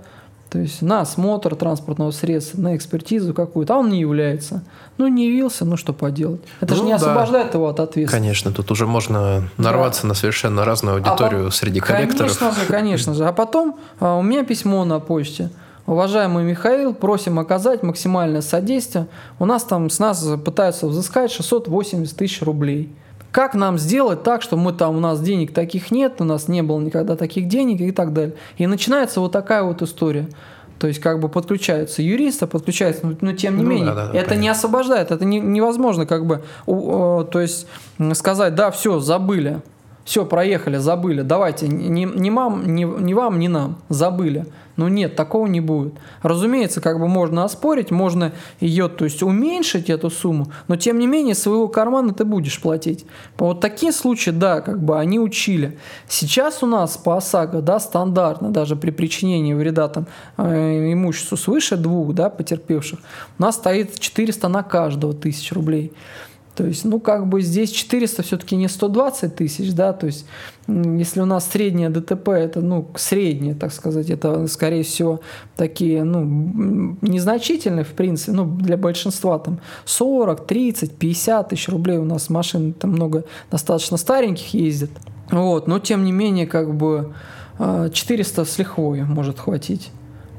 То 0.50 0.58
есть 0.58 0.82
на 0.82 1.02
осмотр 1.02 1.56
транспортного 1.56 2.10
средства, 2.10 2.60
на 2.60 2.76
экспертизу 2.76 3.36
какую-то, 3.36 3.76
а 3.76 3.78
он 3.78 3.90
не 3.90 4.00
является. 4.00 4.64
Ну, 4.98 5.08
не 5.08 5.28
явился, 5.28 5.64
ну 5.64 5.78
что 5.78 5.94
поделать. 5.94 6.42
Это 6.60 6.74
ну, 6.74 6.80
же 6.80 6.84
не 6.86 6.90
да. 6.90 6.96
освобождает 6.96 7.54
его 7.54 7.68
от 7.68 7.80
ответственности. 7.80 8.12
Конечно, 8.12 8.52
тут 8.52 8.72
уже 8.72 8.88
можно 8.88 9.48
нарваться 9.58 10.04
да. 10.04 10.10
на 10.10 10.14
совершенно 10.16 10.66
разную 10.66 10.96
аудиторию 10.96 11.48
а 11.48 11.52
среди 11.52 11.80
коллекторов. 11.80 12.38
Конечно 12.38 12.52
же, 12.52 12.68
конечно 12.68 13.14
же. 13.14 13.28
А 13.28 13.32
потом 13.32 13.78
а, 14.00 14.18
у 14.18 14.24
меня 14.24 14.44
письмо 14.44 14.84
на 14.86 15.00
почте. 15.00 15.52
Уважаемый 15.86 16.44
Михаил, 16.44 16.94
просим 16.96 17.38
оказать 17.38 17.84
максимальное 17.84 18.42
содействие. 18.42 19.08
У 19.38 19.46
нас 19.46 19.64
там 19.64 19.90
с 19.90 20.00
нас 20.00 20.24
пытаются 20.44 20.88
взыскать 20.88 21.32
680 21.32 22.16
тысяч 22.16 22.42
рублей. 22.42 22.92
Как 23.32 23.54
нам 23.54 23.78
сделать 23.78 24.24
так, 24.24 24.42
что 24.42 24.58
мы 24.58 24.74
там, 24.74 24.98
у 24.98 25.00
нас 25.00 25.22
денег 25.22 25.54
таких 25.54 25.92
нет, 25.92 26.16
у 26.20 26.24
нас 26.24 26.48
не 26.48 26.64
было 26.64 26.80
никогда 26.80 27.16
таких 27.16 27.48
денег 27.48 27.82
и 27.82 27.92
так 27.92 28.14
далее. 28.14 28.36
И 28.58 28.66
начинается 28.66 29.20
вот 29.20 29.32
такая 29.32 29.64
вот 29.64 29.82
история. 29.82 30.28
То 30.80 30.88
есть 30.88 31.00
как 31.00 31.20
бы 31.20 31.28
подключаются 31.28 32.02
юристы, 32.02 32.48
подключаются, 32.48 33.06
но, 33.06 33.16
но 33.20 33.34
тем 33.34 33.58
не 33.58 33.64
ну, 33.64 33.70
менее, 33.70 33.86
да, 33.88 33.96
да, 33.96 34.04
это 34.06 34.12
понятно. 34.14 34.34
не 34.36 34.50
освобождает, 34.50 35.12
это 35.12 35.26
не, 35.26 35.40
невозможно 35.40 36.06
как 36.06 36.26
бы, 36.26 36.42
у, 36.66 37.26
то 37.26 37.42
есть 37.42 37.68
сказать, 38.14 38.56
да, 38.56 38.72
все, 38.72 39.00
забыли, 39.00 39.62
все, 40.10 40.26
проехали, 40.26 40.78
забыли, 40.78 41.22
давайте, 41.22 41.68
ни, 41.68 42.04
ни, 42.04 42.30
вам, 42.32 42.74
ни, 42.74 42.84
ни 42.84 43.14
вам, 43.14 43.38
ни 43.38 43.48
нам, 43.48 43.78
забыли. 43.90 44.48
Ну 44.76 44.88
нет, 44.88 45.16
такого 45.16 45.46
не 45.46 45.62
будет. 45.62 45.94
Разумеется, 46.24 46.82
как 46.82 47.00
бы 47.00 47.08
можно 47.08 47.44
оспорить, 47.44 47.92
можно 47.92 48.32
ее, 48.60 48.88
то 48.88 49.06
есть 49.06 49.22
уменьшить 49.22 49.88
эту 49.88 50.10
сумму, 50.10 50.52
но 50.68 50.78
тем 50.78 50.98
не 50.98 51.06
менее 51.06 51.36
своего 51.36 51.68
кармана 51.68 52.12
ты 52.12 52.26
будешь 52.26 52.60
платить. 52.60 53.06
Вот 53.38 53.62
такие 53.62 53.92
случаи, 53.92 54.32
да, 54.32 54.62
как 54.62 54.82
бы 54.82 54.98
они 54.98 55.20
учили. 55.20 55.78
Сейчас 56.08 56.64
у 56.64 56.66
нас 56.66 56.98
по 56.98 57.18
ОСАГО, 57.18 57.62
да, 57.62 57.80
стандартно, 57.80 58.50
даже 58.50 58.76
при 58.76 58.90
причинении 58.90 59.54
вреда 59.54 59.90
там 59.90 60.08
э, 60.38 60.92
имуществу 60.92 61.38
свыше 61.38 61.78
двух, 61.78 62.16
да, 62.16 62.32
потерпевших, 62.32 62.98
у 63.38 63.42
нас 63.44 63.58
стоит 63.58 64.00
400 64.00 64.48
на 64.48 64.64
каждого 64.64 65.14
тысяч 65.14 65.52
рублей. 65.52 65.94
То 66.60 66.68
есть, 66.68 66.84
ну, 66.84 67.00
как 67.00 67.30
бы 67.30 67.42
здесь 67.42 67.72
400 67.72 68.22
все-таки 68.22 68.58
не 68.58 68.68
120 68.68 69.34
тысяч, 69.34 69.72
да, 69.72 69.94
то 69.94 70.08
есть, 70.08 70.26
если 70.68 71.22
у 71.22 71.26
нас 71.26 71.50
средняя 71.50 71.90
ДТП, 71.90 72.28
это, 72.28 72.60
ну, 72.60 72.86
среднее, 72.98 73.56
так 73.56 73.72
сказать, 73.72 74.10
это, 74.10 74.46
скорее 74.48 74.84
всего, 74.84 75.22
такие, 75.56 76.04
ну, 76.04 76.98
незначительные, 77.02 77.86
в 77.86 77.94
принципе, 77.94 78.34
ну, 78.34 78.44
для 78.44 78.76
большинства, 78.76 79.40
там, 79.40 79.62
40, 79.86 80.46
30, 80.48 80.98
50 80.98 81.48
тысяч 81.48 81.70
рублей 81.70 81.98
у 81.98 82.04
нас 82.04 82.30
машин, 82.30 82.74
там 82.74 82.92
много 82.92 83.24
достаточно 83.50 83.96
стареньких 83.96 84.54
ездит, 84.54 84.92
вот, 85.32 85.66
но, 85.66 85.80
тем 85.80 86.04
не 86.04 86.12
менее, 86.12 86.46
как 86.46 86.76
бы, 86.76 87.14
400 87.58 88.44
с 88.44 88.60
лихвой 88.60 89.04
может 89.04 89.40
хватить. 89.40 89.92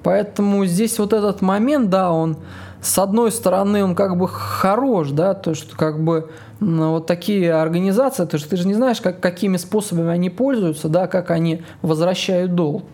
Поэтому 0.02 0.66
здесь 0.66 0.98
вот 0.98 1.14
этот 1.14 1.40
момент, 1.40 1.88
да, 1.88 2.12
он 2.12 2.36
с 2.82 2.98
одной 2.98 3.30
стороны, 3.30 3.84
он 3.84 3.94
как 3.94 4.16
бы 4.16 4.26
хорош, 4.26 5.10
да, 5.10 5.34
то, 5.34 5.54
что 5.54 5.76
как 5.76 6.02
бы 6.02 6.30
вот 6.60 7.06
такие 7.06 7.52
организации, 7.52 8.24
то, 8.24 8.38
что 8.38 8.50
ты 8.50 8.56
же 8.56 8.66
не 8.66 8.74
знаешь, 8.74 9.00
как, 9.00 9.20
какими 9.20 9.56
способами 9.58 10.10
они 10.10 10.30
пользуются, 10.30 10.88
да, 10.88 11.06
как 11.06 11.30
они 11.30 11.62
возвращают 11.82 12.54
долг. 12.54 12.84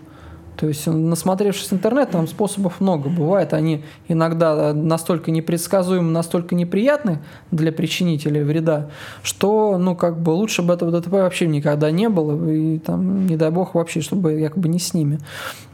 То 0.56 0.68
есть, 0.68 0.86
насмотревшись 0.86 1.70
интернет, 1.72 2.12
там 2.12 2.26
способов 2.26 2.80
много 2.80 3.10
бывает. 3.10 3.52
Они 3.52 3.84
иногда 4.08 4.72
настолько 4.72 5.30
непредсказуемы, 5.30 6.10
настолько 6.10 6.54
неприятны 6.54 7.18
для 7.50 7.72
причинителей 7.72 8.42
вреда, 8.42 8.88
что, 9.22 9.76
ну, 9.76 9.94
как 9.94 10.18
бы 10.18 10.30
лучше 10.30 10.62
бы 10.62 10.72
этого 10.72 10.90
ДТП 10.90 11.12
вообще 11.12 11.46
никогда 11.46 11.90
не 11.90 12.08
было. 12.08 12.50
И 12.50 12.78
там, 12.78 13.26
не 13.26 13.36
дай 13.36 13.50
бог, 13.50 13.74
вообще, 13.74 14.00
чтобы 14.00 14.32
якобы 14.40 14.68
не 14.68 14.78
с 14.78 14.94
ними. 14.94 15.20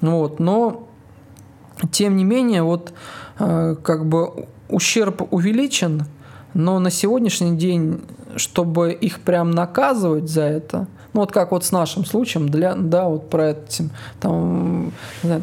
Вот. 0.01 0.41
Но, 0.41 0.89
тем 1.93 2.17
не 2.17 2.25
менее, 2.25 2.65
вот 2.65 2.93
Э, 2.93 3.22
как 3.83 4.07
бы 4.07 4.47
ущерб 4.69 5.33
увеличен, 5.33 6.05
но 6.55 6.79
на 6.79 6.91
сегодняшний 6.91 7.57
день, 7.57 8.03
чтобы 8.37 8.93
их 8.93 9.21
прям 9.21 9.51
наказывать 9.51 10.29
за 10.29 10.43
это, 10.43 10.87
ну 11.13 11.21
вот 11.21 11.33
как 11.33 11.51
вот 11.53 11.65
с 11.65 11.73
нашим 11.73 12.05
случаем, 12.05 12.49
для, 12.49 12.75
да, 12.75 13.09
вот 13.09 13.29
про 13.31 13.51
этим, 13.51 13.91
там, 14.21 14.93
знаю, 15.23 15.43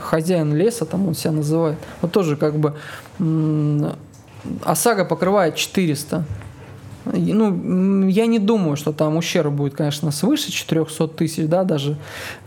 хозяин 0.00 0.54
леса, 0.54 0.84
там 0.84 1.08
он 1.08 1.14
себя 1.14 1.32
называет, 1.32 1.78
вот 2.00 2.12
тоже 2.12 2.36
как 2.36 2.56
бы 2.56 2.74
ОСАГО 4.64 5.04
покрывает 5.04 5.54
400 5.54 6.24
ну, 7.04 8.08
я 8.08 8.26
не 8.26 8.38
думаю, 8.38 8.76
что 8.76 8.92
там 8.92 9.16
ущерб 9.16 9.52
будет, 9.52 9.74
конечно, 9.74 10.10
свыше 10.10 10.52
400 10.52 11.08
тысяч, 11.08 11.46
да, 11.46 11.64
даже. 11.64 11.96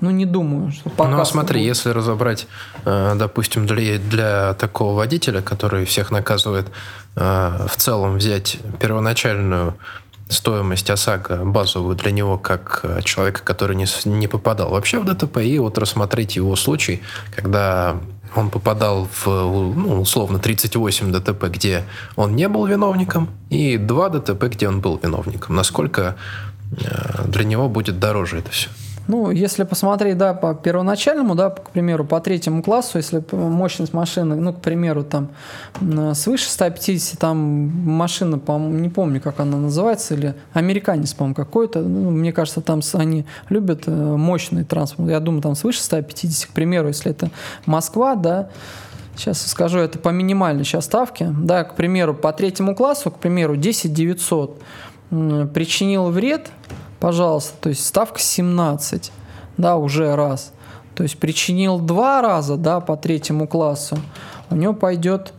Ну, 0.02 0.12
не 0.12 0.26
думаю, 0.26 0.72
что 0.72 0.90
пока 0.90 1.10
Ну, 1.10 1.26
смотри, 1.26 1.60
будет. 1.60 1.68
если 1.68 1.90
разобрать, 1.90 2.48
э, 2.86 3.16
допустим, 3.16 3.66
для, 3.66 3.98
для 3.98 4.54
такого 4.54 4.96
водителя, 4.96 5.42
который 5.42 5.86
всех 5.86 6.12
наказывает, 6.12 6.68
э, 7.16 7.68
в 7.68 7.76
целом 7.78 8.16
взять 8.16 8.58
первоначальную 8.80 9.76
стоимость 10.30 10.90
ОСАГО 10.90 11.46
базовую 11.46 11.96
для 11.96 12.12
него 12.12 12.38
как 12.38 12.80
э, 12.84 13.02
человека, 13.04 13.42
который 13.44 13.76
не, 13.76 13.86
не 14.06 14.28
попадал 14.28 14.72
вообще 14.72 15.00
в 15.00 15.06
ДТП, 15.06 15.38
и 15.38 15.60
вот 15.60 15.78
рассмотреть 15.78 16.36
его 16.36 16.56
случай, 16.56 17.02
когда 17.36 17.98
он 18.38 18.50
попадал 18.50 19.08
в, 19.12 19.28
ну, 19.28 20.02
условно, 20.02 20.40
38 20.40 21.12
ДТП, 21.12 21.46
где 21.46 21.84
он 22.16 22.36
не 22.36 22.48
был 22.48 22.66
виновником, 22.66 23.30
и 23.50 23.78
2 23.78 24.10
ДТП, 24.10 24.44
где 24.46 24.68
он 24.68 24.82
был 24.82 25.00
виновником. 25.04 25.56
Насколько 25.56 26.16
э, 26.72 27.28
для 27.28 27.44
него 27.44 27.70
будет 27.70 28.00
дороже 28.00 28.40
это 28.40 28.52
все? 28.52 28.70
Ну, 29.08 29.30
если 29.30 29.64
посмотреть, 29.64 30.18
да, 30.18 30.34
по 30.34 30.56
первоначальному, 30.56 31.36
да, 31.36 31.52
к 31.52 31.70
примеру, 31.70 32.06
по 32.06 32.20
третьему 32.20 32.64
классу, 32.64 32.98
если 32.98 33.24
мощность 33.32 33.94
машины, 33.94 34.36
ну, 34.36 34.54
к 34.54 34.62
примеру, 34.62 35.04
там 35.04 35.30
свыше 36.16 36.50
150, 36.50 37.20
там 37.20 37.38
машина, 37.38 38.40
по-моему, 38.40 38.80
не 38.80 38.90
помню, 38.90 39.22
как 39.22 39.40
она 39.40 39.58
называется, 39.58 40.16
или 40.16 40.34
американец, 40.54 41.14
по-моему, 41.14 41.36
какой-то, 41.36 41.82
ну, 41.82 42.10
мне 42.10 42.32
кажется, 42.32 42.62
там 42.62 42.82
они 42.94 43.26
любят 43.50 43.84
э, 43.86 43.92
мощный 43.92 44.64
транспорт, 44.64 45.10
я 45.10 45.20
думаю, 45.20 45.42
там 45.42 45.56
свыше 45.56 45.82
150, 45.82 46.50
к 46.50 46.54
примеру, 46.54 46.88
если 46.88 47.12
это 47.12 47.30
Москва, 47.66 48.16
да, 48.16 48.50
Сейчас 49.18 49.42
скажу, 49.48 49.80
это 49.80 49.98
по 49.98 50.10
минимальной 50.10 50.66
сейчас 50.66 50.86
ставке. 50.86 51.34
Да, 51.40 51.64
к 51.64 51.76
примеру, 51.76 52.14
по 52.14 52.34
третьему 52.34 52.76
классу, 52.76 53.12
к 53.12 53.18
примеру, 53.20 53.56
10 53.56 53.94
900 53.94 54.62
причинил 55.54 56.10
вред, 56.10 56.50
пожалуйста, 57.06 57.54
то 57.62 57.70
есть 57.70 57.86
ставка 57.86 58.20
17, 58.20 59.12
да, 59.58 59.76
уже 59.76 60.16
раз. 60.16 60.54
То 60.96 61.04
есть 61.04 61.20
причинил 61.20 61.78
два 61.78 62.24
раза, 62.24 62.58
да, 62.58 62.80
по 62.80 62.98
третьему 62.98 63.48
классу, 63.48 64.00
у 64.50 64.56
него 64.56 64.74
пойдет 64.74 65.32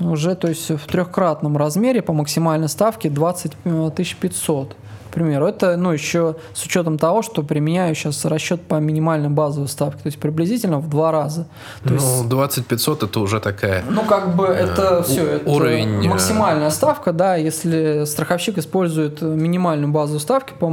уже, 0.00 0.34
то 0.34 0.48
есть 0.48 0.68
в 0.68 0.84
трехкратном 0.84 1.56
размере 1.56 2.02
по 2.02 2.12
максимальной 2.12 2.68
ставке 2.68 3.08
20 3.08 3.52
500 4.20 4.74
к 4.74 4.76
примеру. 5.12 5.46
Это, 5.46 5.76
ну, 5.76 5.92
еще 5.92 6.36
с 6.54 6.64
учетом 6.64 6.98
того, 6.98 7.22
что 7.22 7.42
применяю 7.42 7.94
сейчас 7.94 8.24
расчет 8.24 8.62
по 8.62 8.76
минимальной 8.76 9.28
базовой 9.28 9.68
ставке, 9.68 10.02
то 10.02 10.06
есть 10.06 10.18
приблизительно 10.18 10.78
в 10.78 10.88
два 10.88 11.12
раза. 11.12 11.46
То 11.84 11.90
ну, 11.90 11.94
есть, 11.94 12.28
20 12.28 12.66
500 12.66 13.02
это 13.04 13.20
уже 13.20 13.40
такая... 13.40 13.84
Ну, 13.88 14.02
как 14.02 14.34
бы 14.34 14.46
это 14.46 14.98
э, 15.00 15.02
все, 15.02 15.26
это 15.26 15.50
уровень... 15.50 16.04
Э, 16.04 16.08
максимальная 16.08 16.70
ставка, 16.70 17.12
да, 17.12 17.36
если 17.36 18.04
страховщик 18.06 18.58
использует 18.58 19.22
минимальную 19.22 19.92
базовую 19.92 20.20
ставки 20.20 20.52
по, 20.58 20.68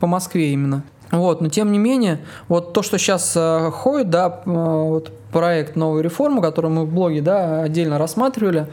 по 0.00 0.06
Москве 0.06 0.52
именно. 0.52 0.82
Вот, 1.10 1.40
но 1.40 1.48
тем 1.48 1.72
не 1.72 1.78
менее, 1.78 2.20
вот 2.48 2.72
то, 2.72 2.82
что 2.82 2.96
сейчас 2.98 3.32
э, 3.36 3.70
ходит, 3.72 4.10
да, 4.10 4.42
э, 4.46 4.50
вот 4.50 5.12
проект 5.32 5.74
новой 5.76 6.02
реформы, 6.02 6.40
который 6.40 6.70
мы 6.70 6.84
в 6.84 6.92
блоге, 6.92 7.20
да, 7.20 7.62
отдельно 7.62 7.98
рассматривали, 7.98 8.68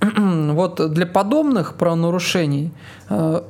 вот 0.00 0.92
для 0.92 1.06
подобных 1.06 1.74
правонарушений 1.74 2.72
э, 3.08 3.42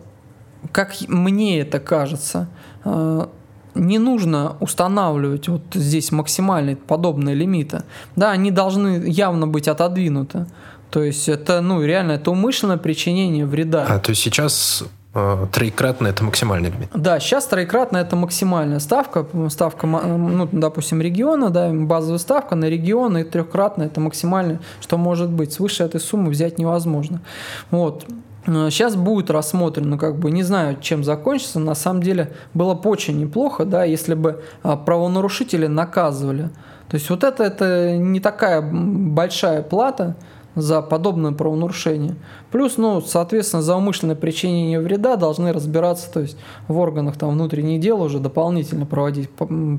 как 0.70 0.94
мне 1.08 1.60
это 1.60 1.80
кажется, 1.80 2.48
э, 2.84 3.26
не 3.74 3.98
нужно 3.98 4.56
устанавливать 4.60 5.48
вот 5.48 5.62
здесь 5.74 6.12
максимальные 6.12 6.76
подобные 6.76 7.34
лимиты. 7.34 7.82
Да, 8.16 8.30
они 8.30 8.50
должны 8.50 9.04
явно 9.06 9.46
быть 9.46 9.68
отодвинуты. 9.68 10.46
То 10.90 11.02
есть 11.02 11.28
это, 11.28 11.62
ну, 11.62 11.82
реально, 11.82 12.12
это 12.12 12.30
умышленное 12.30 12.76
причинение 12.76 13.46
вреда. 13.46 13.86
А, 13.88 13.98
то 13.98 14.10
есть 14.10 14.20
сейчас 14.20 14.84
э, 15.14 15.46
троекратно 15.50 16.08
это 16.08 16.22
максимальный 16.22 16.70
лимит? 16.70 16.90
Да, 16.92 17.18
сейчас 17.18 17.46
троекратно 17.46 17.96
это 17.96 18.14
максимальная 18.14 18.78
ставка. 18.78 19.26
Ставка, 19.48 19.86
ну, 19.86 20.46
допустим, 20.52 21.00
региона, 21.00 21.48
да, 21.48 21.70
базовая 21.72 22.18
ставка 22.18 22.56
на 22.56 22.66
регион, 22.66 23.16
и 23.16 23.24
трехкратно 23.24 23.84
это 23.84 24.00
максимальное, 24.00 24.60
что 24.82 24.98
может 24.98 25.30
быть. 25.30 25.54
Свыше 25.54 25.82
этой 25.82 25.98
суммы 25.98 26.28
взять 26.28 26.58
невозможно. 26.58 27.22
Вот. 27.70 28.04
Сейчас 28.44 28.94
э, 28.94 28.98
будет 28.98 29.30
рассмотрено, 29.30 29.98
как 29.98 30.18
бы 30.18 30.30
не 30.30 30.42
знаю, 30.42 30.78
чем 30.80 31.04
закончится. 31.04 31.60
На 31.60 31.74
самом 31.74 32.02
деле 32.02 32.32
было 32.54 32.74
бы 32.74 32.90
очень 32.90 33.18
неплохо, 33.18 33.64
да, 33.64 33.84
если 33.84 34.14
бы 34.14 34.42
а, 34.62 34.76
правонарушители 34.76 35.66
наказывали. 35.66 36.50
То 36.88 36.96
есть 36.96 37.08
вот 37.08 37.24
это, 37.24 37.44
это 37.44 37.96
не 37.96 38.20
такая 38.20 38.60
большая 38.62 39.62
плата 39.62 40.16
за 40.54 40.82
подобное 40.82 41.32
правонарушение. 41.32 42.16
Плюс, 42.50 42.76
ну, 42.76 43.00
соответственно, 43.00 43.62
за 43.62 43.76
умышленное 43.76 44.16
причинение 44.16 44.80
вреда 44.80 45.16
должны 45.16 45.52
разбираться, 45.52 46.12
то 46.12 46.20
есть 46.20 46.36
в 46.68 46.76
органах 46.76 47.16
там 47.16 47.30
внутренних 47.30 47.80
дел 47.80 48.02
уже 48.02 48.18
дополнительно 48.18 48.84
проводить 48.84 49.30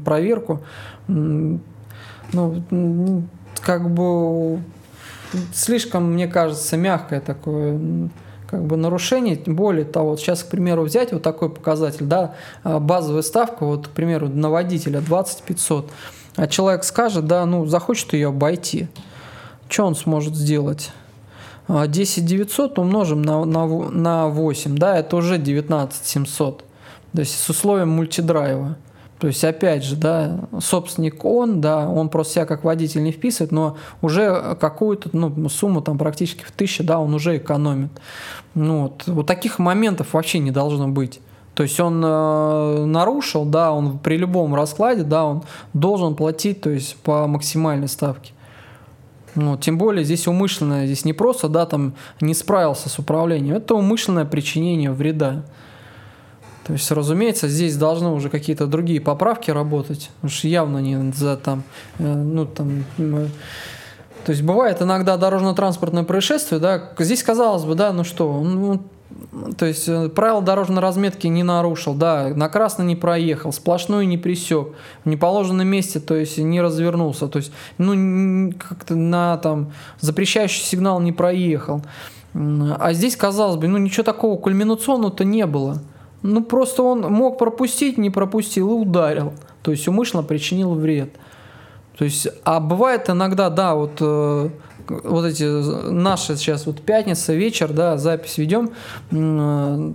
проверку 0.03 0.61
Ну, 1.07 1.59
как 3.61 3.91
бы 3.91 4.59
слишком, 5.53 6.13
мне 6.13 6.27
кажется, 6.27 6.77
мягкое 6.77 7.21
такое 7.21 8.09
как 8.49 8.63
бы 8.63 8.77
нарушение. 8.77 9.39
Более 9.45 9.85
того, 9.85 10.11
вот 10.11 10.19
сейчас, 10.19 10.43
к 10.43 10.47
примеру, 10.47 10.83
взять 10.83 11.11
вот 11.11 11.23
такой 11.23 11.49
показатель, 11.49 12.05
да, 12.05 12.35
а, 12.63 12.79
базовая 12.79 13.21
ставка, 13.21 13.65
вот, 13.65 13.87
к 13.87 13.91
примеру, 13.91 14.29
на 14.29 14.49
водителя 14.49 15.01
20 15.01 15.43
500, 15.43 15.91
а 16.35 16.47
человек 16.47 16.83
скажет, 16.83 17.27
да, 17.27 17.45
ну, 17.45 17.65
захочет 17.65 18.13
ее 18.13 18.29
обойти. 18.29 18.87
Что 19.69 19.85
он 19.85 19.95
сможет 19.95 20.35
сделать? 20.35 20.91
10 21.67 22.17
а, 22.17 22.27
900 22.27 22.79
умножим 22.79 23.21
на, 23.21 23.45
на, 23.45 23.65
на 23.89 24.27
8, 24.27 24.77
да, 24.77 24.97
это 24.97 25.15
уже 25.15 25.37
19 25.37 26.05
700. 26.05 26.57
То 27.13 27.19
есть 27.19 27.39
с 27.39 27.49
условием 27.49 27.89
мультидрайва. 27.89 28.75
То 29.23 29.27
есть, 29.27 29.41
опять 29.45 29.85
же, 29.85 29.95
да, 29.95 30.37
собственник 30.59 31.23
он, 31.23 31.61
да, 31.61 31.87
он 31.87 32.09
просто 32.09 32.33
себя 32.33 32.45
как 32.45 32.65
водитель 32.65 33.03
не 33.03 33.13
вписывает, 33.13 33.53
но 33.53 33.77
уже 34.01 34.57
какую-то 34.59 35.11
ну, 35.13 35.47
сумму, 35.47 35.79
там 35.79 35.97
практически 35.97 36.43
в 36.43 36.51
тысячу, 36.51 36.83
да, 36.83 36.99
он 36.99 37.13
уже 37.13 37.37
экономит. 37.37 37.89
Ну, 38.53 38.81
вот, 38.81 39.03
вот 39.07 39.25
таких 39.25 39.59
моментов 39.59 40.11
вообще 40.11 40.39
не 40.39 40.51
должно 40.51 40.89
быть. 40.89 41.21
То 41.55 41.63
есть 41.63 41.79
он 41.79 42.03
э, 42.03 42.85
нарушил, 42.85 43.45
да, 43.45 43.71
он 43.71 43.97
при 43.97 44.17
любом 44.17 44.55
раскладе, 44.55 45.03
да, 45.03 45.23
он 45.23 45.43
должен 45.71 46.15
платить, 46.15 46.59
то 46.59 46.69
есть 46.69 46.97
по 46.97 47.25
максимальной 47.25 47.87
ставке. 47.87 48.33
Ну, 49.35 49.55
тем 49.55 49.77
более 49.77 50.03
здесь 50.03 50.27
умышленное, 50.27 50.85
здесь 50.85 51.05
не 51.05 51.13
просто, 51.13 51.47
да, 51.47 51.65
там 51.65 51.93
не 52.19 52.33
справился 52.33 52.89
с 52.89 52.99
управлением, 52.99 53.55
это 53.55 53.73
умышленное 53.73 54.25
причинение 54.25 54.91
вреда. 54.91 55.45
То 56.65 56.73
есть, 56.73 56.89
разумеется, 56.91 57.47
здесь 57.47 57.75
должны 57.75 58.09
уже 58.09 58.29
какие-то 58.29 58.67
другие 58.67 59.01
поправки 59.01 59.51
работать, 59.51 60.09
уж 60.21 60.45
явно 60.45 60.77
не 60.77 61.11
за 61.11 61.35
там, 61.35 61.63
э, 61.99 62.03
ну 62.03 62.45
там, 62.45 62.85
то 62.97 64.29
есть 64.31 64.41
бывает 64.43 64.81
иногда 64.81 65.17
дорожно-транспортное 65.17 66.03
происшествие, 66.03 66.59
да, 66.61 66.91
здесь 66.99 67.21
казалось 67.21 67.65
бы, 67.65 67.75
да, 67.75 67.91
ну 67.91 68.05
что, 68.05 68.41
ну, 68.41 68.81
то 69.57 69.65
есть 69.65 69.89
э, 69.89 70.07
правила 70.07 70.41
дорожной 70.41 70.81
разметки 70.81 71.27
не 71.27 71.43
нарушил, 71.43 71.93
да, 71.93 72.29
на 72.29 72.47
красный 72.47 72.85
не 72.85 72.95
проехал, 72.95 73.51
сплошную 73.51 74.07
не 74.07 74.17
присек, 74.17 74.69
в 75.03 75.09
неположенном 75.09 75.67
месте, 75.67 75.99
то 75.99 76.15
есть 76.15 76.37
не 76.37 76.61
развернулся, 76.61 77.27
то 77.27 77.37
есть, 77.37 77.51
ну, 77.77 78.53
как-то 78.53 78.95
на 78.95 79.37
там 79.37 79.73
запрещающий 79.99 80.63
сигнал 80.63 81.01
не 81.01 81.11
проехал. 81.11 81.81
А 82.33 82.93
здесь, 82.93 83.15
казалось 83.15 83.57
бы, 83.57 83.67
ну 83.67 83.77
ничего 83.77 84.03
такого 84.03 84.37
кульминационного-то 84.39 85.23
не 85.23 85.45
было. 85.45 85.83
Ну, 86.23 86.41
просто 86.43 86.83
он 86.83 87.01
мог 87.01 87.37
пропустить, 87.37 87.97
не 87.97 88.09
пропустил 88.09 88.69
и 88.71 88.73
ударил. 88.73 89.33
То 89.61 89.71
есть 89.71 89.87
умышленно 89.87 90.23
причинил 90.23 90.73
вред. 90.73 91.13
То 91.97 92.05
есть, 92.05 92.27
а 92.43 92.59
бывает 92.59 93.09
иногда, 93.09 93.49
да, 93.49 93.75
вот, 93.75 93.97
э, 93.99 94.49
вот 94.87 95.25
эти 95.25 95.43
наши 95.91 96.35
сейчас 96.37 96.65
вот 96.65 96.81
пятница, 96.81 97.33
вечер, 97.33 97.71
да, 97.71 97.97
запись 97.97 98.37
ведем, 98.37 98.71
э, 99.11 99.91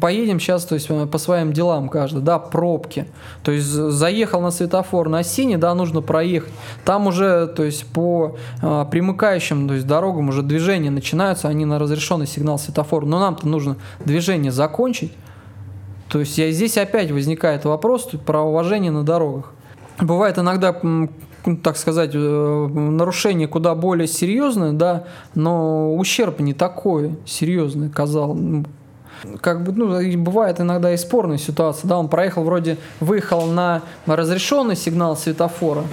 поедем 0.00 0.38
сейчас, 0.38 0.64
то 0.64 0.74
есть 0.74 0.88
по 1.10 1.18
своим 1.18 1.52
делам 1.52 1.88
каждый, 1.88 2.20
да, 2.22 2.38
пробки. 2.38 3.06
То 3.42 3.52
есть 3.52 3.66
заехал 3.66 4.40
на 4.40 4.50
светофор 4.50 5.08
на 5.08 5.22
синий, 5.22 5.56
да, 5.56 5.74
нужно 5.74 6.02
проехать. 6.02 6.52
Там 6.84 7.06
уже, 7.06 7.46
то 7.46 7.64
есть 7.64 7.86
по 7.86 8.36
э, 8.60 8.86
примыкающим, 8.90 9.66
то 9.66 9.74
есть 9.74 9.86
дорогам 9.86 10.28
уже 10.28 10.42
движения 10.42 10.90
начинаются, 10.90 11.48
они 11.48 11.64
на 11.64 11.78
разрешенный 11.78 12.26
сигнал 12.26 12.58
светофора. 12.58 13.06
Но 13.06 13.18
нам-то 13.18 13.48
нужно 13.48 13.76
движение 14.04 14.52
закончить. 14.52 15.12
То 16.10 16.18
есть 16.18 16.36
я, 16.38 16.50
здесь 16.50 16.76
опять 16.76 17.10
возникает 17.10 17.64
вопрос 17.64 18.10
про 18.26 18.42
уважение 18.42 18.90
на 18.90 19.04
дорогах. 19.04 19.52
Бывает 20.00 20.38
иногда 20.38 20.74
так 21.62 21.76
сказать, 21.76 22.10
э, 22.14 22.18
нарушение 22.18 23.48
куда 23.48 23.74
более 23.74 24.06
серьезное, 24.06 24.72
да, 24.72 25.04
но 25.34 25.94
ущерб 25.96 26.40
не 26.40 26.52
такой 26.52 27.16
серьезный, 27.24 27.88
казал. 27.88 28.36
Как 29.40 29.64
бы, 29.64 29.72
ну, 29.72 30.18
бывает 30.18 30.60
иногда 30.60 30.92
и 30.92 30.96
спорная 30.96 31.38
ситуация, 31.38 31.88
да, 31.88 31.98
он 31.98 32.08
проехал 32.08 32.44
вроде, 32.44 32.78
выехал 33.00 33.46
на 33.46 33.82
разрешенный 34.06 34.76
сигнал 34.76 35.16
светофора, 35.16 35.84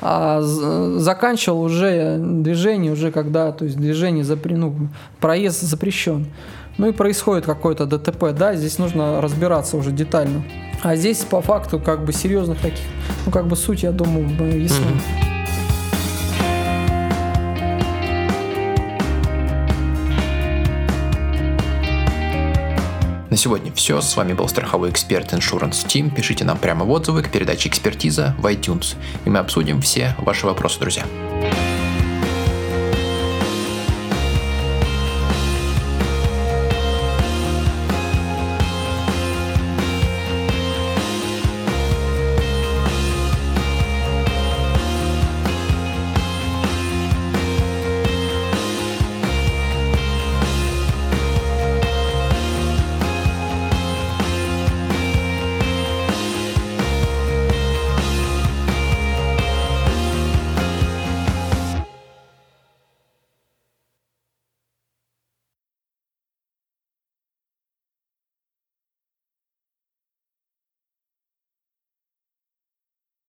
а 0.00 0.40
заканчивал 0.42 1.62
уже 1.62 2.18
движение, 2.18 2.92
уже 2.92 3.10
когда, 3.10 3.52
то 3.52 3.64
есть 3.64 3.76
движение, 3.76 4.24
запре, 4.24 4.56
ну, 4.56 4.88
проезд 5.20 5.62
запрещен. 5.62 6.26
Ну 6.78 6.88
и 6.88 6.92
происходит 6.92 7.46
какое-то 7.46 7.86
ДТП, 7.86 8.32
да, 8.36 8.54
здесь 8.54 8.78
нужно 8.78 9.20
разбираться 9.20 9.76
уже 9.76 9.92
детально. 9.92 10.44
А 10.82 10.94
здесь 10.94 11.24
по 11.24 11.40
факту 11.40 11.80
как 11.80 12.04
бы 12.04 12.12
серьезных 12.12 12.60
таких, 12.60 12.84
ну 13.24 13.32
как 13.32 13.46
бы 13.46 13.56
суть, 13.56 13.82
я 13.82 13.92
думаю, 13.92 14.28
ясна. 14.62 14.84
Mm-hmm. 14.84 15.25
На 23.36 23.40
сегодня 23.40 23.70
все. 23.70 24.00
С 24.00 24.16
вами 24.16 24.32
был 24.32 24.48
страховой 24.48 24.88
эксперт 24.88 25.34
Insurance 25.34 25.84
Team. 25.84 26.10
Пишите 26.10 26.42
нам 26.46 26.56
прямо 26.56 26.86
в 26.86 26.90
отзывы 26.90 27.22
к 27.22 27.30
передаче 27.30 27.68
«Экспертиза» 27.68 28.34
в 28.38 28.46
iTunes, 28.46 28.96
и 29.26 29.28
мы 29.28 29.40
обсудим 29.40 29.82
все 29.82 30.16
ваши 30.16 30.46
вопросы, 30.46 30.80
друзья. 30.80 31.04